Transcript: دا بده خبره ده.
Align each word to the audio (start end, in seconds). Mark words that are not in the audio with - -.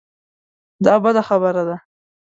دا 0.85 0.93
بده 1.03 1.21
خبره 1.29 1.63
ده. 1.69 1.77